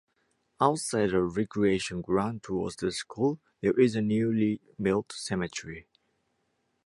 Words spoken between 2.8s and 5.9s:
school there is a newly built cemetery.